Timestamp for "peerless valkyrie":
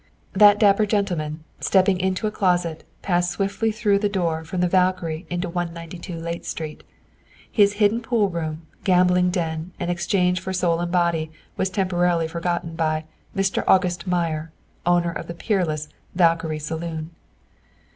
15.35-16.57